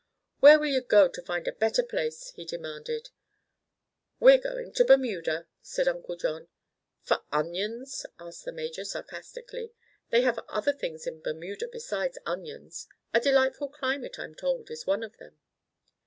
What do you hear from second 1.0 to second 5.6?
to find a better place?" he demanded. "We're going to Bermuda,"